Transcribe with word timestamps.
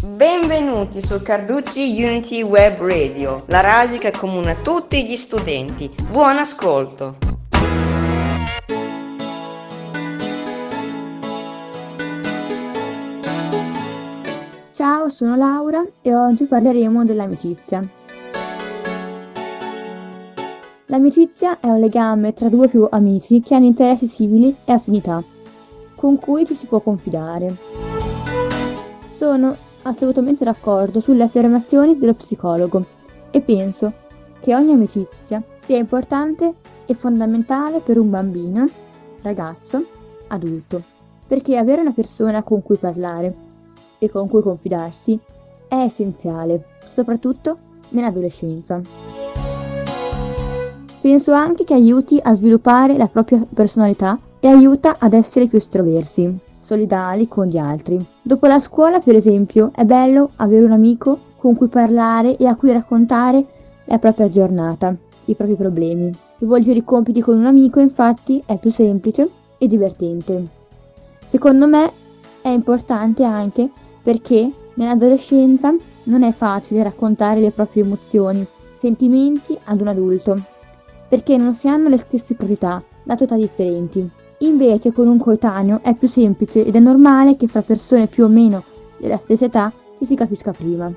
Benvenuti 0.00 1.02
su 1.02 1.20
Carducci 1.20 2.02
Unity 2.02 2.40
Web 2.40 2.80
Radio, 2.80 3.42
la 3.46 3.60
radio 3.60 3.98
che 3.98 4.08
accomuna 4.08 4.54
tutti 4.54 5.04
gli 5.04 5.16
studenti. 5.16 5.94
Buon 6.10 6.38
ascolto! 6.38 7.18
Ciao, 14.72 15.08
sono 15.08 15.36
Laura 15.36 15.84
e 16.00 16.14
oggi 16.14 16.46
parleremo 16.46 17.04
dell'amicizia. 17.04 17.86
L'amicizia 20.86 21.60
è 21.60 21.66
un 21.66 21.80
legame 21.80 22.32
tra 22.32 22.48
due 22.48 22.66
o 22.66 22.68
più 22.68 22.88
amici 22.90 23.42
che 23.42 23.54
hanno 23.54 23.66
interessi 23.66 24.06
simili 24.06 24.56
e 24.64 24.72
affinità, 24.72 25.22
con 25.94 26.18
cui 26.18 26.46
ci 26.46 26.54
si 26.54 26.66
può 26.66 26.80
confidare. 26.80 27.95
Sono 29.16 29.56
assolutamente 29.84 30.44
d'accordo 30.44 31.00
sulle 31.00 31.22
affermazioni 31.22 31.98
dello 31.98 32.12
psicologo 32.12 32.84
e 33.30 33.40
penso 33.40 33.90
che 34.40 34.54
ogni 34.54 34.72
amicizia 34.72 35.42
sia 35.56 35.78
importante 35.78 36.56
e 36.84 36.92
fondamentale 36.92 37.80
per 37.80 37.98
un 37.98 38.10
bambino, 38.10 38.68
ragazzo, 39.22 39.82
adulto, 40.28 40.82
perché 41.26 41.56
avere 41.56 41.80
una 41.80 41.94
persona 41.94 42.42
con 42.42 42.62
cui 42.62 42.76
parlare 42.76 43.34
e 43.98 44.10
con 44.10 44.28
cui 44.28 44.42
confidarsi 44.42 45.18
è 45.66 45.76
essenziale, 45.76 46.76
soprattutto 46.86 47.58
nell'adolescenza. 47.88 48.82
Penso 51.00 51.32
anche 51.32 51.64
che 51.64 51.72
aiuti 51.72 52.20
a 52.22 52.34
sviluppare 52.34 52.98
la 52.98 53.08
propria 53.08 53.42
personalità 53.50 54.20
e 54.40 54.48
aiuta 54.48 54.96
ad 54.98 55.14
essere 55.14 55.46
più 55.46 55.56
estroversi 55.56 56.44
solidali 56.66 57.28
con 57.28 57.46
gli 57.46 57.58
altri. 57.58 58.04
Dopo 58.20 58.48
la 58.48 58.58
scuola, 58.58 58.98
per 58.98 59.14
esempio, 59.14 59.70
è 59.72 59.84
bello 59.84 60.30
avere 60.36 60.64
un 60.64 60.72
amico 60.72 61.18
con 61.36 61.54
cui 61.54 61.68
parlare 61.68 62.36
e 62.36 62.46
a 62.46 62.56
cui 62.56 62.72
raccontare 62.72 63.46
la 63.84 63.98
propria 63.98 64.28
giornata, 64.28 64.94
i 65.26 65.34
propri 65.36 65.54
problemi. 65.54 66.12
Svolgere 66.38 66.78
i 66.78 66.84
compiti 66.84 67.20
con 67.20 67.38
un 67.38 67.46
amico, 67.46 67.78
infatti, 67.78 68.42
è 68.44 68.58
più 68.58 68.72
semplice 68.72 69.30
e 69.58 69.68
divertente. 69.68 70.48
Secondo 71.24 71.68
me 71.68 71.88
è 72.42 72.48
importante 72.48 73.22
anche 73.22 73.70
perché 74.02 74.50
nell'adolescenza 74.74 75.72
non 76.04 76.24
è 76.24 76.32
facile 76.32 76.82
raccontare 76.82 77.38
le 77.38 77.52
proprie 77.52 77.84
emozioni, 77.84 78.44
sentimenti 78.74 79.56
ad 79.64 79.80
un 79.80 79.86
adulto, 79.86 80.40
perché 81.08 81.36
non 81.36 81.54
si 81.54 81.68
hanno 81.68 81.88
le 81.88 81.96
stesse 81.96 82.34
priorità 82.34 82.82
da 83.04 83.16
età 83.16 83.36
differenti. 83.36 84.10
Invece 84.38 84.92
con 84.92 85.08
un 85.08 85.18
coetaneo 85.18 85.80
è 85.82 85.96
più 85.96 86.08
semplice 86.08 86.64
ed 86.64 86.76
è 86.76 86.80
normale 86.80 87.36
che 87.36 87.46
fra 87.46 87.62
persone 87.62 88.06
più 88.06 88.24
o 88.24 88.28
meno 88.28 88.62
della 88.98 89.16
stessa 89.16 89.46
età 89.46 89.72
ci 89.96 90.04
si 90.04 90.14
capisca 90.14 90.52
prima. 90.52 90.92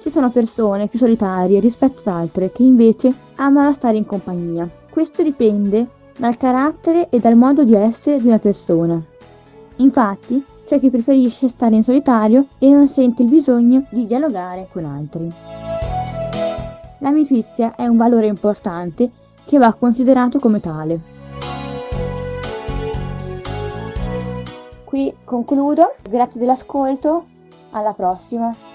Ci 0.00 0.10
sono 0.10 0.30
persone 0.30 0.88
più 0.88 0.98
solitarie 0.98 1.60
rispetto 1.60 2.00
ad 2.04 2.16
altre 2.16 2.52
che 2.52 2.62
invece 2.62 3.14
amano 3.36 3.72
stare 3.72 3.98
in 3.98 4.06
compagnia. 4.06 4.68
Questo 4.90 5.22
dipende 5.22 5.88
dal 6.16 6.36
carattere 6.36 7.08
e 7.10 7.18
dal 7.18 7.36
modo 7.36 7.64
di 7.64 7.74
essere 7.74 8.20
di 8.20 8.28
una 8.28 8.38
persona. 8.38 9.02
Infatti, 9.76 10.42
c'è 10.64 10.78
chi 10.80 10.90
preferisce 10.90 11.48
stare 11.48 11.76
in 11.76 11.82
solitario 11.82 12.46
e 12.58 12.70
non 12.70 12.88
sente 12.88 13.22
il 13.22 13.28
bisogno 13.28 13.86
di 13.90 14.06
dialogare 14.06 14.68
con 14.72 14.84
altri. 14.84 15.30
L'amicizia 17.00 17.74
è 17.74 17.86
un 17.86 17.98
valore 17.98 18.26
importante 18.26 19.10
che 19.44 19.58
va 19.58 19.74
considerato 19.74 20.38
come 20.38 20.60
tale. 20.60 21.13
Qui 24.94 25.12
concludo, 25.24 25.96
grazie 26.08 26.38
dell'ascolto, 26.38 27.24
alla 27.72 27.94
prossima. 27.94 28.73